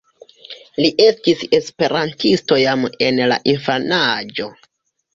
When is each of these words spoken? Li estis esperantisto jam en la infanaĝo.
Li 0.83 0.89
estis 1.07 1.43
esperantisto 1.59 2.59
jam 2.65 2.91
en 3.11 3.23
la 3.35 3.41
infanaĝo. 3.57 4.53